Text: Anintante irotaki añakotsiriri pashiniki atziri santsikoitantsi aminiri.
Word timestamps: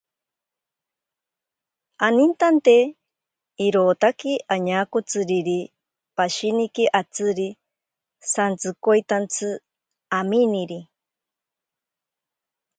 Anintante 2.07 2.75
irotaki 3.65 4.33
añakotsiriri 4.55 5.59
pashiniki 6.15 6.83
atziri 6.99 7.47
santsikoitantsi 8.31 9.47
aminiri. 10.19 10.79